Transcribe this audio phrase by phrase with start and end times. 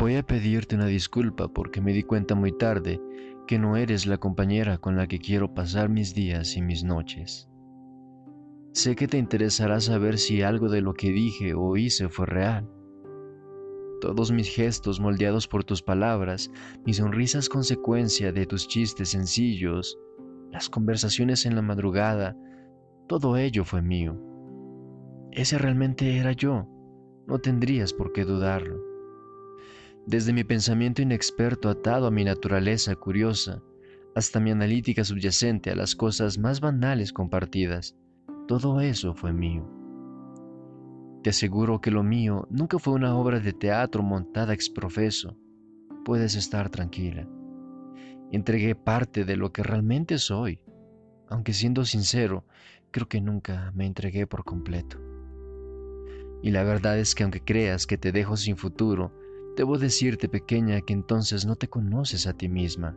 [0.00, 3.00] Voy a pedirte una disculpa porque me di cuenta muy tarde
[3.48, 7.48] que no eres la compañera con la que quiero pasar mis días y mis noches.
[8.72, 12.70] Sé que te interesará saber si algo de lo que dije o hice fue real.
[14.00, 16.48] Todos mis gestos moldeados por tus palabras,
[16.86, 19.98] mis sonrisas consecuencia de tus chistes sencillos,
[20.52, 22.36] las conversaciones en la madrugada,
[23.08, 24.16] todo ello fue mío.
[25.32, 26.68] Ese realmente era yo,
[27.26, 28.88] no tendrías por qué dudarlo.
[30.08, 33.62] Desde mi pensamiento inexperto atado a mi naturaleza curiosa,
[34.14, 37.94] hasta mi analítica subyacente a las cosas más banales compartidas,
[38.46, 39.70] todo eso fue mío.
[41.22, 45.36] Te aseguro que lo mío nunca fue una obra de teatro montada ex profeso.
[46.06, 47.28] Puedes estar tranquila.
[48.32, 50.58] Entregué parte de lo que realmente soy,
[51.28, 52.46] aunque siendo sincero,
[52.92, 54.98] creo que nunca me entregué por completo.
[56.42, 59.12] Y la verdad es que aunque creas que te dejo sin futuro,
[59.58, 62.96] Debo decirte, pequeña, que entonces no te conoces a ti misma,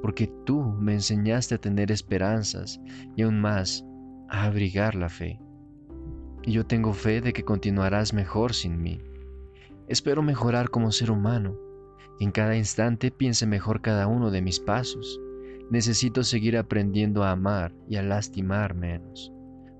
[0.00, 2.80] porque tú me enseñaste a tener esperanzas
[3.14, 3.84] y aún más
[4.30, 5.38] a abrigar la fe.
[6.44, 9.02] Y yo tengo fe de que continuarás mejor sin mí.
[9.86, 11.58] Espero mejorar como ser humano
[12.20, 15.20] en cada instante piense mejor cada uno de mis pasos.
[15.70, 19.30] Necesito seguir aprendiendo a amar y a lastimar menos,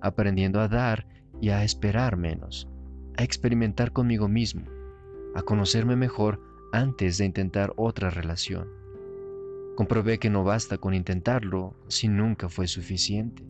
[0.03, 1.07] aprendiendo a dar
[1.41, 2.69] y a esperar menos,
[3.17, 4.76] a experimentar conmigo mismo
[5.37, 6.41] a conocerme mejor
[6.73, 8.69] antes de intentar otra relación.
[9.77, 13.45] Comprobé que no basta con intentarlo si nunca fue suficiente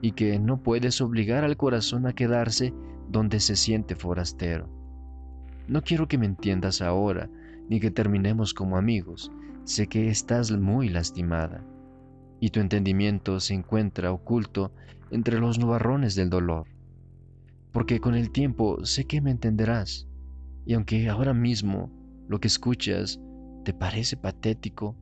[0.00, 2.72] y que no puedes obligar al corazón a quedarse
[3.10, 4.66] donde se siente forastero.
[5.68, 7.28] No quiero que me entiendas ahora
[7.68, 9.30] ni que terminemos como amigos.
[9.64, 11.62] Sé que estás muy lastimada
[12.40, 14.72] y tu entendimiento se encuentra oculto
[15.10, 16.66] entre los nubarrones del dolor.
[17.72, 20.08] Porque con el tiempo sé que me entenderás
[20.66, 21.90] y aunque ahora mismo
[22.28, 23.20] lo que escuchas
[23.64, 24.96] te parece patético,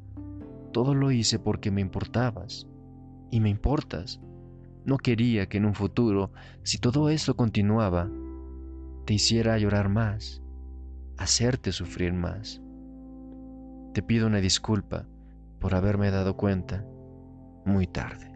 [0.73, 2.69] todo lo hice porque me importabas.
[3.31, 4.21] Y me importas.
[4.85, 6.31] No quería que en un futuro,
[6.63, 8.11] si todo esto continuaba,
[9.07, 10.43] te hiciera llorar más,
[11.17, 12.61] hacerte sufrir más.
[13.95, 15.07] Te pido una disculpa
[15.59, 16.85] por haberme dado cuenta
[17.65, 18.34] muy tarde.